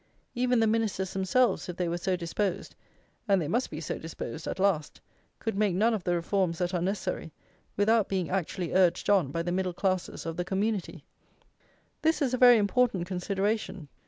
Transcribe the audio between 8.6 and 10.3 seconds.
urged on by the middle classes